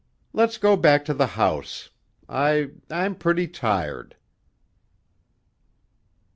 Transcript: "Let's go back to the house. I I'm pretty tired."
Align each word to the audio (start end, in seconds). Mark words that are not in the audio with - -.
"Let's 0.33 0.57
go 0.57 0.75
back 0.75 1.05
to 1.05 1.13
the 1.13 1.27
house. 1.37 1.91
I 2.27 2.71
I'm 2.89 3.13
pretty 3.13 3.47
tired." 3.47 4.15